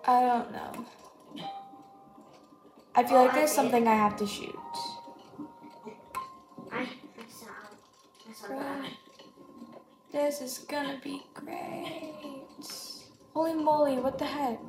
I 0.05 0.21
don't 0.21 0.51
know. 0.51 0.85
I 2.95 3.03
feel 3.03 3.17
Oh, 3.17 3.23
like 3.25 3.33
there's 3.33 3.51
something 3.51 3.87
I 3.87 3.95
have 3.95 4.15
to 4.17 4.27
shoot. 4.27 4.55
I, 6.71 6.81
I 6.81 6.87
saw 7.27 7.47
I 8.29 8.33
saw 8.33 8.47
that. 8.49 8.91
This 10.11 10.41
is 10.41 10.59
gonna 10.59 10.99
be 11.03 11.23
great. 11.33 12.13
Holy 13.33 13.53
moly, 13.53 13.97
what 13.97 14.17
the 14.19 14.25
heck? 14.25 14.59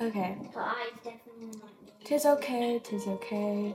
Okay. 0.00 0.36
But 0.54 0.60
I 0.60 0.90
definitely 1.04 1.46
not. 1.60 1.70
Tis 2.04 2.26
okay, 2.26 2.80
tis 2.82 3.06
okay. 3.08 3.74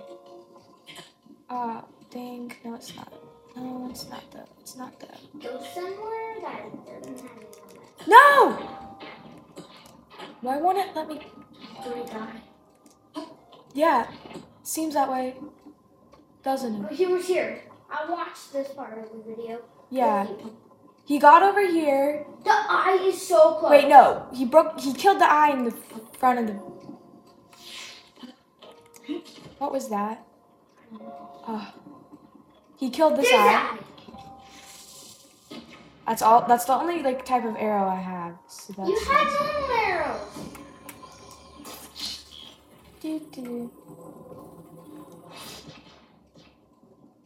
Ah, 1.49 1.83
dang. 2.09 2.51
No, 2.63 2.75
it's 2.75 2.95
not. 2.95 3.13
No, 3.55 3.87
it's 3.91 4.09
not 4.09 4.23
though. 4.31 4.47
It's 4.61 4.77
not 4.77 4.97
though. 4.99 5.39
Go 5.39 5.61
somewhere 5.75 6.35
that 6.41 6.85
doesn't 6.85 7.19
have 7.19 7.37
any 7.37 7.45
of 7.45 7.50
that. 7.50 7.50
No! 8.07 8.51
Why 10.41 10.57
won't 10.57 10.77
it 10.77 10.95
let 10.95 11.07
me? 11.07 11.21
Do 11.83 11.93
we 11.93 12.03
die? 12.09 12.41
Yeah, 13.73 14.07
seems 14.63 14.93
that 14.95 15.09
way. 15.09 15.35
Doesn't 16.43 16.85
it? 16.85 16.91
he 16.93 17.05
was 17.05 17.27
here. 17.27 17.61
I 17.89 18.09
watched 18.09 18.51
this 18.51 18.69
part 18.69 18.97
of 18.97 19.11
the 19.11 19.35
video. 19.35 19.61
Yeah. 19.89 20.27
He 21.05 21.19
got 21.19 21.43
over 21.43 21.65
here. 21.65 22.25
The 22.43 22.49
eye 22.51 22.99
is 23.03 23.27
so 23.27 23.55
close. 23.55 23.71
Wait, 23.71 23.87
no. 23.87 24.27
He 24.33 24.45
broke. 24.45 24.79
He 24.79 24.93
killed 24.93 25.19
the 25.19 25.29
eye 25.31 25.51
in 25.51 25.65
the 25.65 25.71
front 26.17 26.39
of 26.39 26.47
the. 26.47 26.53
What 29.57 29.71
was 29.71 29.89
that? 29.89 30.25
Oh. 31.47 31.73
He 32.77 32.89
killed 32.89 33.17
this 33.17 33.29
There's 33.29 33.41
eye. 33.41 33.77
That's 36.07 36.21
all. 36.21 36.45
That's 36.47 36.65
the 36.65 36.73
only 36.73 37.03
like 37.03 37.25
type 37.25 37.45
of 37.45 37.55
arrow 37.57 37.87
I 37.87 37.95
have. 37.95 38.35
So 38.47 38.73
that's. 38.73 38.89
You 38.89 38.99
had 39.05 39.27
normal 39.39 39.77
arrows. 39.77 40.21
Doo. 43.01 43.71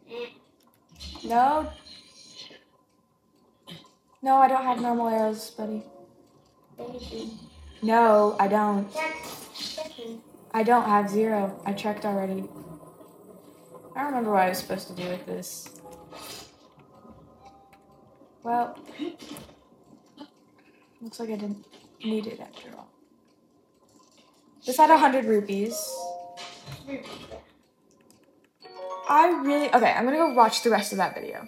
Eh, 0.10 0.26
No. 1.24 1.70
No, 4.22 4.38
I 4.38 4.48
don't 4.48 4.64
have 4.64 4.82
normal 4.82 5.08
arrows, 5.08 5.52
buddy. 5.52 5.84
No, 7.82 8.36
I 8.40 8.48
don't. 8.48 8.92
Check. 8.94 9.16
Check 9.56 9.98
me. 10.00 10.20
I 10.54 10.64
don't 10.64 10.86
have 10.86 11.10
zero. 11.10 11.62
I 11.66 11.74
checked 11.74 12.06
already. 12.06 12.50
I 13.96 14.00
don't 14.00 14.08
remember 14.08 14.32
what 14.32 14.44
I 14.44 14.50
was 14.50 14.58
supposed 14.58 14.88
to 14.88 14.94
do 14.94 15.08
with 15.10 15.26
this. 15.26 15.70
Well, 18.46 18.78
looks 21.02 21.20
like 21.20 21.30
I 21.32 21.36
didn't 21.36 21.66
need 22.04 22.28
it 22.28 22.40
after 22.40 22.70
all. 22.78 22.90
This 24.64 24.78
had 24.78 24.92
a 24.92 25.00
hundred 25.00 25.26
rupees. 25.26 25.74
I 29.10 29.42
really 29.44 29.74
okay. 29.74 29.92
I'm 29.94 30.06
gonna 30.06 30.18
go 30.18 30.32
watch 30.36 30.62
the 30.62 30.70
rest 30.70 30.92
of 30.92 31.00
that 31.00 31.16
video. 31.16 31.48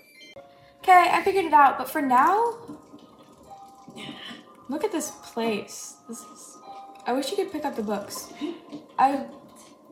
Okay, 0.80 1.12
I 1.14 1.22
figured 1.22 1.46
it 1.46 1.54
out. 1.54 1.78
But 1.78 1.88
for 1.88 2.02
now, 2.02 2.58
look 4.68 4.84
at 4.84 4.92
this 4.92 5.12
place. 5.22 5.98
This 6.10 6.22
is. 6.22 6.58
I 7.06 7.14
wish 7.14 7.30
you 7.30 7.38
could 7.38 7.52
pick 7.52 7.64
up 7.64 7.76
the 7.76 7.84
books. 7.84 8.34
I, 8.98 9.28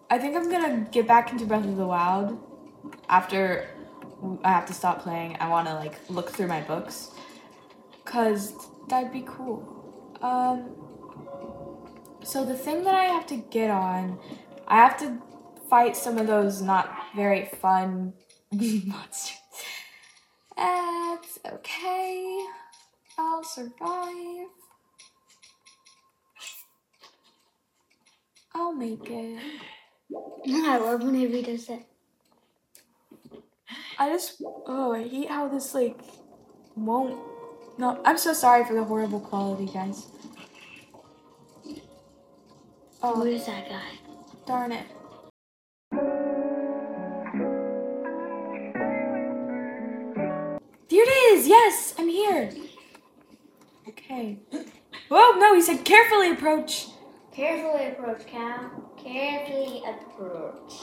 I 0.10 0.18
think 0.18 0.36
I'm 0.36 0.50
gonna 0.50 0.88
get 0.92 1.08
back 1.08 1.32
into 1.32 1.46
Breath 1.46 1.66
of 1.66 1.76
the 1.76 1.86
Wild 1.86 2.40
after 3.10 3.75
I 4.44 4.50
have 4.50 4.66
to 4.68 4.74
stop 4.74 5.02
playing. 5.02 5.38
I 5.40 5.50
want 5.50 5.68
to 5.68 5.74
like 5.76 5.98
look 6.10 6.30
through 6.30 6.48
my 6.48 6.62
books, 6.62 7.12
cause 8.04 8.54
that'd 8.90 9.12
be 9.12 9.24
cool. 9.26 10.18
Um. 10.22 10.76
So 12.24 12.44
the 12.44 12.58
thing 12.58 12.84
that 12.86 12.96
I 12.96 13.06
have 13.06 13.28
to 13.28 13.38
get 13.38 13.70
on, 13.70 14.18
I 14.68 14.78
have 14.78 14.98
to 15.00 15.22
fight 15.70 15.96
some 15.96 16.18
of 16.18 16.28
those 16.28 16.62
not 16.62 16.90
very 17.16 17.46
fun 17.62 18.14
monsters. 18.52 19.38
That's 20.58 21.40
okay. 21.52 22.46
I'll 23.18 23.44
survive. 23.44 24.48
I'll 28.54 28.74
make 28.74 29.10
it. 29.10 29.40
I 30.48 30.78
love 30.78 31.04
when 31.04 31.16
he 31.16 31.42
does 31.42 31.68
that. 31.68 31.86
I 33.98 34.10
just 34.10 34.42
oh 34.68 34.94
I 34.94 35.08
hate 35.08 35.30
how 35.30 35.48
this 35.48 35.74
like 35.74 36.00
won't 36.76 37.18
no 37.78 38.02
I'm 38.04 38.18
so 38.18 38.34
sorry 38.34 38.66
for 38.66 38.74
the 38.74 38.84
horrible 38.84 39.20
quality 39.20 39.68
guys. 39.68 40.08
Oh 43.02 43.22
Where's 43.22 43.46
that 43.46 43.70
guy? 43.70 44.00
darn 44.46 44.72
it. 44.72 44.86
There 50.88 51.04
it 51.04 51.38
is! 51.38 51.48
Yes! 51.48 51.96
I'm 51.98 52.08
here! 52.08 52.52
Okay. 53.88 54.38
Whoa, 55.10 55.32
no, 55.40 55.56
he 55.56 55.62
said 55.62 55.84
carefully 55.84 56.32
approach. 56.32 56.88
Carefully 57.32 57.88
approach, 57.88 58.26
Cal. 58.28 58.94
Carefully 58.98 59.84
approach. 59.88 60.74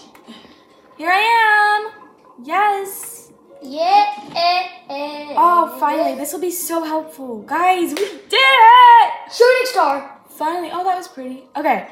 Here 0.99 1.11
I 1.11 1.91
am! 1.95 2.12
Yes! 2.43 3.33
Yeah. 3.63 4.13
eh, 4.35 4.69
eh, 4.89 5.35
Oh, 5.37 5.77
finally, 5.79 6.15
this 6.17 6.33
will 6.33 6.41
be 6.41 6.51
so 6.51 6.83
helpful. 6.85 7.43
Guys, 7.43 7.91
we 7.91 7.95
did 8.05 8.33
it! 8.33 9.13
Shooting 9.33 9.67
star. 9.67 10.21
Finally. 10.31 10.71
Oh, 10.73 10.83
that 10.85 10.97
was 10.97 11.09
pretty. 11.09 11.45
Okay. 11.57 11.89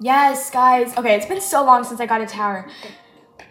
Yes, 0.00 0.50
guys. 0.50 0.96
Okay, 0.96 1.16
it's 1.16 1.26
been 1.26 1.40
so 1.40 1.64
long 1.64 1.82
since 1.82 2.00
I 2.00 2.06
got 2.06 2.20
a 2.20 2.26
tower. 2.26 2.68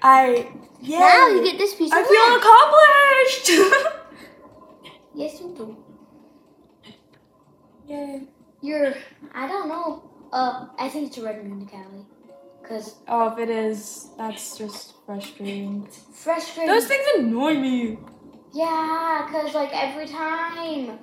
I 0.02 0.50
yeah. 0.80 1.00
Now 1.00 1.28
you 1.30 1.44
get 1.44 1.58
this 1.58 1.76
piece 1.76 1.92
of 1.92 1.98
I 1.98 2.02
land. 2.02 2.08
feel 3.52 3.60
accomplished. 3.60 3.94
Yes, 5.16 5.42
you 5.42 5.52
do. 5.58 5.76
Yay. 7.88 8.22
You're. 8.62 8.94
I 9.34 9.48
don't 9.48 9.68
know. 9.68 10.04
Uh, 10.32 10.68
I 10.78 10.90
think 10.90 11.08
it's 11.08 11.18
a 11.18 11.24
red 11.24 11.44
moon, 11.44 11.66
Callie. 11.66 12.06
Cause 12.68 12.96
Oh, 13.08 13.32
if 13.32 13.40
it 13.40 13.50
is, 13.50 14.10
that's 14.18 14.58
just 14.58 14.94
frustrating. 15.06 15.88
frustrating. 16.14 16.74
Those 16.74 16.88
things 16.88 17.06
annoy 17.18 17.54
me. 17.56 17.98
Yeah, 18.54 19.28
cause 19.32 19.54
like 19.54 19.70
every 19.74 20.08
time, 20.08 21.00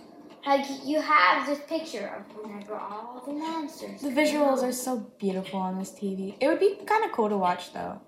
like 0.46 0.66
you 0.84 1.00
have 1.00 1.46
this 1.46 1.60
picture 1.66 2.12
of 2.18 2.36
whenever 2.36 2.74
all 2.76 3.22
the 3.24 3.32
monsters. 3.32 4.02
The 4.02 4.10
visuals 4.10 4.62
are 4.62 4.72
so 4.72 4.98
beautiful 5.18 5.60
on 5.60 5.78
this 5.78 5.90
TV. 5.92 6.36
It 6.40 6.48
would 6.48 6.60
be 6.60 6.76
kind 6.86 7.04
of 7.04 7.12
cool 7.12 7.28
to 7.28 7.38
watch 7.38 7.72
though 7.72 8.00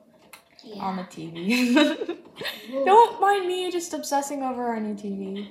yeah. 0.67 0.83
on 0.83 0.97
the 0.97 1.03
TV. 1.05 2.19
Don't 2.85 3.21
mind 3.21 3.47
me 3.47 3.71
just 3.71 3.93
obsessing 3.95 4.43
over 4.43 4.67
our 4.67 4.81
new 4.81 4.95
TV. 4.95 5.49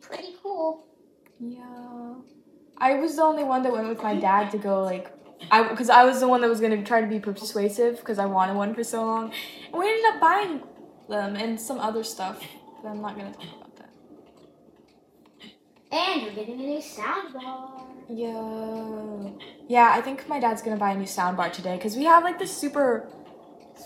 pretty 0.00 0.34
cool. 0.42 0.86
Yeah. 1.38 2.14
I 2.78 2.94
was 2.94 3.16
the 3.16 3.22
only 3.22 3.44
one 3.44 3.62
that 3.62 3.72
went 3.72 3.88
with 3.88 4.02
my 4.02 4.16
dad 4.16 4.50
to 4.52 4.58
go 4.58 4.82
like 4.82 5.12
I 5.50 5.68
because 5.68 5.90
I 5.90 6.04
was 6.04 6.20
the 6.20 6.28
one 6.28 6.40
that 6.42 6.48
was 6.48 6.60
gonna 6.60 6.82
try 6.84 7.00
to 7.00 7.06
be 7.06 7.20
persuasive 7.20 7.98
because 7.98 8.18
I 8.18 8.26
wanted 8.26 8.56
one 8.56 8.74
for 8.74 8.84
so 8.84 9.04
long, 9.04 9.32
and 9.66 9.74
we 9.74 9.88
ended 9.88 10.04
up 10.14 10.20
buying 10.20 10.62
them 11.08 11.36
and 11.36 11.60
some 11.60 11.78
other 11.78 12.04
stuff. 12.04 12.42
But 12.82 12.90
I'm 12.90 13.00
not 13.00 13.16
gonna 13.16 13.32
talk 13.32 13.44
about 13.44 13.76
that. 13.76 13.90
And 15.92 16.22
you're 16.22 16.32
getting 16.32 16.60
a 16.60 16.64
new 16.64 16.78
soundbar. 16.78 17.82
Yeah. 18.08 19.30
Yeah, 19.68 19.92
I 19.94 20.00
think 20.00 20.28
my 20.28 20.40
dad's 20.40 20.62
gonna 20.62 20.76
buy 20.76 20.92
a 20.92 20.96
new 20.98 21.04
soundbar 21.04 21.52
today 21.52 21.76
because 21.76 21.96
we 21.96 22.04
have 22.04 22.22
like 22.24 22.38
this 22.38 22.56
super 22.56 23.08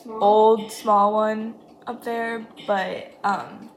Small. 0.02 0.22
old 0.22 0.72
small 0.72 1.12
one 1.12 1.54
up 1.86 2.04
there, 2.04 2.46
but 2.66 3.12
um 3.24 3.70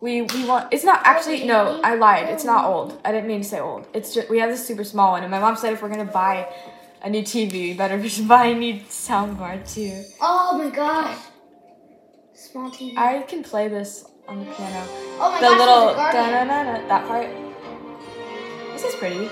we 0.00 0.22
we 0.22 0.44
want 0.46 0.72
it's 0.72 0.84
not 0.84 1.00
actually 1.04 1.44
no, 1.44 1.80
I 1.82 1.94
lied. 1.94 2.28
It's 2.28 2.44
not 2.44 2.64
oh. 2.64 2.72
old. 2.72 3.00
I 3.04 3.12
didn't 3.12 3.28
mean 3.28 3.42
to 3.42 3.48
say 3.48 3.60
old. 3.60 3.86
It's 3.92 4.14
just 4.14 4.30
we 4.30 4.38
have 4.38 4.50
this 4.50 4.66
super 4.66 4.84
small 4.84 5.12
one 5.12 5.22
and 5.22 5.30
my 5.30 5.40
mom 5.40 5.56
said 5.56 5.72
if 5.72 5.82
we're 5.82 5.88
going 5.88 6.06
to 6.06 6.12
buy 6.12 6.48
a 7.02 7.10
new 7.10 7.22
TV, 7.22 7.52
we 7.52 7.74
better 7.74 8.00
just 8.02 8.26
buy 8.28 8.46
a 8.46 8.54
new 8.54 8.74
soundbar 8.82 9.56
too. 9.72 10.02
Oh 10.20 10.58
my 10.58 10.70
gosh. 10.70 11.18
Small 12.34 12.70
TV. 12.70 12.96
I 12.96 13.22
can 13.22 13.42
play 13.42 13.68
this 13.68 14.04
on 14.28 14.38
the 14.40 14.44
piano. 14.52 14.84
oh 14.88 15.32
my 15.32 15.40
gosh. 15.40 15.40
The 15.40 15.46
gosh, 15.46 15.58
little 15.58 15.86
there's 15.94 16.08
a 16.08 16.12
da-na-na-na, 16.12 16.88
that 16.88 17.06
part. 17.06 17.28
This 18.72 18.84
is 18.84 18.94
pretty. 18.94 19.28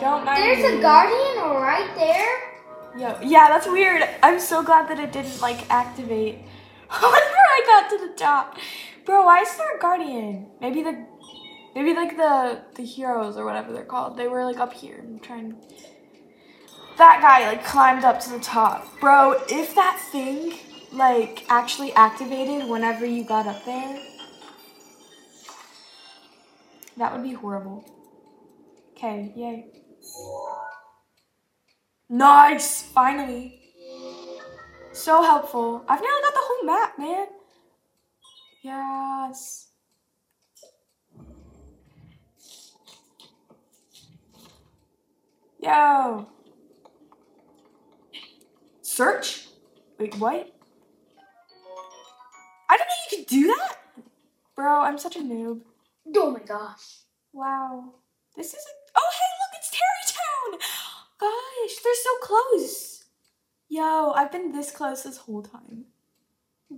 Don't 0.00 0.24
mind 0.24 0.42
There's 0.42 0.72
me. 0.72 0.78
a 0.78 0.82
guardian 0.82 1.62
right 1.62 1.88
there. 1.94 2.52
Yo, 2.98 3.16
yeah, 3.22 3.46
that's 3.46 3.68
weird. 3.68 4.02
I'm 4.20 4.40
so 4.40 4.60
glad 4.64 4.88
that 4.88 4.98
it 4.98 5.12
didn't 5.12 5.40
like 5.40 5.70
activate 5.70 6.34
whenever 6.90 7.42
I 7.54 7.62
got 7.64 7.90
to 7.90 8.08
the 8.08 8.12
top. 8.14 8.58
Bro, 9.04 9.24
why 9.24 9.40
is 9.40 9.56
there 9.56 9.76
a 9.76 9.80
guardian? 9.80 10.46
Maybe 10.60 10.82
the 10.82 11.06
maybe 11.74 11.94
like 11.94 12.16
the 12.16 12.62
the 12.74 12.84
heroes 12.84 13.36
or 13.36 13.44
whatever 13.44 13.72
they're 13.72 13.84
called. 13.84 14.16
They 14.16 14.28
were 14.28 14.44
like 14.44 14.58
up 14.58 14.72
here 14.72 15.04
trying 15.22 15.56
That 16.98 17.20
guy 17.20 17.46
like 17.48 17.64
climbed 17.64 18.04
up 18.04 18.20
to 18.20 18.30
the 18.30 18.38
top. 18.38 18.86
Bro, 19.00 19.42
if 19.48 19.74
that 19.74 20.00
thing 20.12 20.54
like 20.92 21.44
actually 21.48 21.92
activated 21.94 22.68
whenever 22.68 23.04
you 23.04 23.24
got 23.24 23.46
up 23.46 23.64
there, 23.64 23.98
that 26.96 27.12
would 27.12 27.22
be 27.22 27.32
horrible. 27.32 27.84
Okay, 28.92 29.32
yay. 29.34 29.66
Nice! 32.08 32.82
Finally. 32.82 33.58
So 34.92 35.22
helpful. 35.22 35.84
I've 35.88 36.00
nearly 36.00 36.22
got 36.22 36.34
the 36.34 36.40
whole 36.42 36.64
map, 36.66 36.98
man. 36.98 37.26
Yes. 38.62 39.66
Yo. 45.58 46.28
Search? 48.82 49.48
Wait, 49.98 50.14
what? 50.18 50.52
I 52.70 52.76
didn't 52.76 52.88
know 52.88 52.94
you 53.10 53.16
could 53.18 53.26
do 53.26 53.46
that? 53.48 53.76
Bro, 54.54 54.82
I'm 54.82 54.98
such 54.98 55.16
a 55.16 55.20
noob. 55.20 55.62
Oh 56.16 56.30
my 56.30 56.40
gosh. 56.40 57.00
Wow. 57.32 57.94
This 58.36 58.48
is 58.48 58.54
a. 58.54 58.74
Oh, 58.96 59.10
hey, 59.12 59.30
look, 59.40 59.58
it's 59.58 59.70
Tarrey 59.70 60.06
Town! 60.14 60.60
Gosh, 61.18 61.76
they're 61.82 61.94
so 61.94 62.10
close. 62.22 63.04
Yo, 63.68 64.12
I've 64.12 64.30
been 64.30 64.52
this 64.52 64.70
close 64.70 65.02
this 65.02 65.16
whole 65.16 65.42
time. 65.42 65.86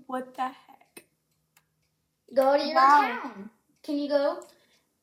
What 0.07 0.35
the 0.35 0.43
heck? 0.43 0.64
Go 2.35 2.57
to 2.57 2.65
your 2.65 2.75
Wow. 2.75 3.21
town. 3.23 3.51
Can 3.83 3.99
you 3.99 4.09
go? 4.09 4.41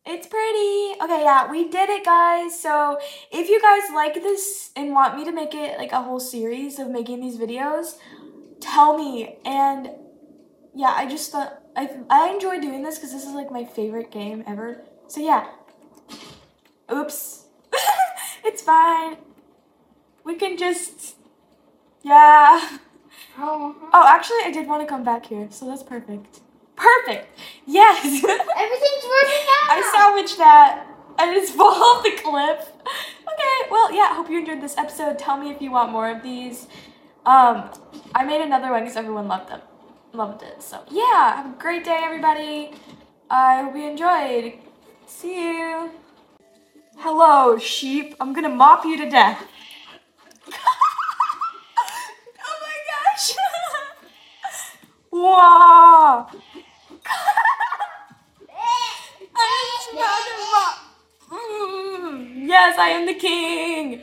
It's 0.06 0.28
pretty. 0.28 0.96
Okay, 1.02 1.24
yeah, 1.24 1.50
we 1.50 1.68
did 1.70 1.90
it, 1.90 2.04
guys. 2.04 2.60
So, 2.60 2.98
if 3.32 3.50
you 3.50 3.62
guys 3.62 3.84
like 3.94 4.16
this 4.16 4.72
and 4.76 4.92
want 4.94 5.16
me 5.16 5.24
to 5.26 5.32
make 5.32 5.54
it 5.54 5.78
like 5.78 5.92
a 5.92 6.02
whole 6.02 6.20
series 6.20 6.80
of 6.80 6.90
making 6.90 7.22
these 7.22 7.38
videos, 7.38 7.98
tell 8.60 8.98
me. 8.98 9.38
And 9.46 9.92
yeah, 10.74 10.94
I 10.96 11.08
just 11.08 11.32
thought 11.32 11.62
I 11.76 11.90
I 12.10 12.30
enjoy 12.30 12.60
doing 12.60 12.82
this 12.84 12.96
because 12.98 13.12
this 13.14 13.26
is 13.26 13.34
like 13.34 13.52
my 13.52 13.64
favorite 13.64 14.12
game 14.12 14.44
ever. 14.48 14.84
So 15.08 15.22
yeah. 15.22 15.48
Oops. 16.92 17.46
it's 18.44 18.62
fine. 18.64 19.18
We 20.24 20.36
can 20.36 20.58
just 20.58 21.16
yeah. 22.02 22.80
Oh. 23.38 23.76
Uh-huh. 23.78 23.90
Oh, 23.94 24.06
actually, 24.08 24.44
I 24.46 24.52
did 24.52 24.68
want 24.68 24.82
to 24.82 24.88
come 24.88 25.04
back 25.04 25.28
here, 25.28 25.48
so 25.52 25.68
that's 25.68 25.84
perfect. 25.84 26.42
Perfect. 26.82 27.38
Yes. 27.68 28.04
Everything's 28.04 29.06
working 29.06 29.46
out. 29.62 29.70
I 29.70 29.92
salvaged 29.94 30.38
that. 30.40 30.88
I 31.20 31.34
just 31.36 31.54
fall 31.58 31.68
off 31.68 32.04
the 32.04 32.12
cliff. 32.12 32.72
Okay, 32.82 33.70
well, 33.70 33.94
yeah, 33.94 34.16
hope 34.16 34.30
you 34.32 34.40
enjoyed 34.40 34.62
this 34.62 34.76
episode. 34.78 35.20
Tell 35.20 35.38
me 35.38 35.52
if 35.52 35.62
you 35.62 35.72
want 35.72 35.92
more 35.92 36.10
of 36.10 36.24
these. 36.24 36.68
Um, 37.26 37.70
I 38.16 38.26
made 38.26 38.42
another 38.42 38.72
one 38.72 38.82
because 38.82 38.98
everyone 38.98 39.28
loved 39.28 39.50
them. 39.50 39.62
Loved 40.14 40.42
it. 40.42 40.64
So, 40.64 40.82
yeah, 40.90 41.36
have 41.36 41.54
a 41.54 41.58
great 41.60 41.84
day, 41.86 42.00
everybody. 42.02 42.72
I 43.30 43.62
hope 43.62 43.76
you 43.76 43.88
enjoyed. 43.88 44.54
See 45.06 45.36
you. 45.36 45.92
Hello, 46.98 47.60
sheep. 47.60 48.16
I'm 48.20 48.34
gonna 48.34 48.50
mop 48.50 48.86
you 48.86 48.98
to 48.98 49.10
death. 49.10 49.48
oh 50.52 50.56
my 52.62 52.78
gosh. 52.90 53.36
wow. 55.12 56.28
Mm, 61.32 62.48
yes, 62.48 62.78
I 62.78 62.90
am 62.90 63.06
the 63.06 63.14
king. 63.14 64.02